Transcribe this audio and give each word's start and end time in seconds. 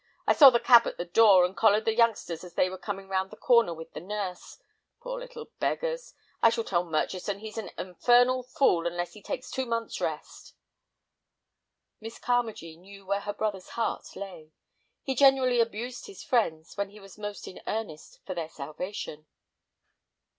I 0.25 0.33
saw 0.33 0.49
the 0.49 0.59
cab 0.59 0.87
at 0.87 0.97
the 0.97 1.05
door, 1.05 1.45
and 1.45 1.55
collared 1.55 1.85
the 1.85 1.93
youngsters 1.93 2.43
as 2.43 2.55
they 2.55 2.71
were 2.71 2.77
coming 2.79 3.07
round 3.07 3.29
the 3.29 3.37
corner 3.37 3.71
with 3.71 3.93
the 3.93 3.99
nurse. 3.99 4.57
Poor 4.99 5.19
little 5.19 5.51
beggars. 5.59 6.15
I 6.41 6.49
shall 6.49 6.63
tell 6.63 6.83
Murchison 6.83 7.37
he's 7.37 7.59
an 7.59 7.69
infernal 7.77 8.41
fool 8.41 8.87
unless 8.87 9.13
he 9.13 9.21
takes 9.21 9.51
two 9.51 9.67
months' 9.67 10.01
rest." 10.01 10.55
Miss 11.99 12.17
Carmagee 12.17 12.77
knew 12.79 13.05
where 13.05 13.21
her 13.21 13.33
brother's 13.33 13.69
heart 13.77 14.15
lay. 14.15 14.53
He 15.03 15.13
generally 15.13 15.59
abused 15.59 16.07
his 16.07 16.23
friends 16.23 16.75
when 16.77 16.89
he 16.89 16.99
was 16.99 17.19
most 17.19 17.47
in 17.47 17.61
earnest 17.67 18.21
for 18.25 18.33
their 18.33 18.49
salvation. 18.49 19.27